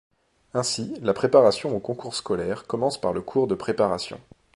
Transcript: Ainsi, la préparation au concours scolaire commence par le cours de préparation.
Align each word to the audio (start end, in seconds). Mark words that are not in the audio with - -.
Ainsi, 0.55 0.97
la 1.03 1.13
préparation 1.13 1.75
au 1.77 1.79
concours 1.79 2.15
scolaire 2.15 2.65
commence 2.65 2.99
par 2.99 3.13
le 3.13 3.21
cours 3.21 3.45
de 3.45 3.53
préparation. 3.53 4.19